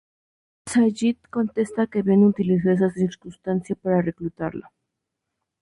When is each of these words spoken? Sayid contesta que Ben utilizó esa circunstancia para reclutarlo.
Sayid 0.65 1.17
contesta 1.29 1.85
que 1.85 2.01
Ben 2.01 2.25
utilizó 2.25 2.71
esa 2.71 2.89
circunstancia 2.91 3.75
para 3.75 4.01
reclutarlo. 4.01 4.65